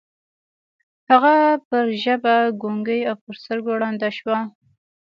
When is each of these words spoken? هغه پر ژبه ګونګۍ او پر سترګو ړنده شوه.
هغه 1.09 1.33
پر 1.67 1.85
ژبه 2.03 2.35
ګونګۍ 2.61 3.01
او 3.09 3.15
پر 3.23 3.35
سترګو 3.41 3.71
ړنده 3.81 4.09
شوه. 4.17 4.37